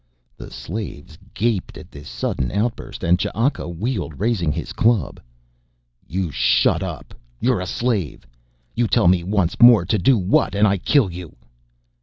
The 0.35 0.49
slaves 0.49 1.15
gaped 1.35 1.77
at 1.77 1.91
this 1.91 2.09
sudden 2.09 2.51
outburst 2.51 3.03
and 3.03 3.19
Ch'aka 3.19 3.67
wheeled 3.69 4.19
raising 4.19 4.51
his 4.51 4.73
club. 4.73 5.19
"You 6.07 6.31
shut 6.31 6.81
up. 6.81 7.13
You're 7.39 7.61
a 7.61 7.67
slave. 7.67 8.25
You 8.73 8.87
tell 8.87 9.07
me 9.07 9.23
once 9.23 9.59
more 9.61 9.85
to 9.85 9.99
do 9.99 10.17
what 10.17 10.55
and 10.55 10.67
I 10.67 10.79
kill 10.79 11.11
you." 11.11 11.35